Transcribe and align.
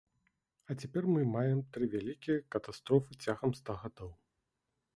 А 0.69 0.75
цяпер 0.83 1.03
мы 1.17 1.21
маем 1.35 1.59
тры 1.75 1.83
вялікія 1.97 2.37
катастрофы 2.55 3.21
цягам 3.27 3.55
ста 3.61 3.79
гадоў. 3.87 4.11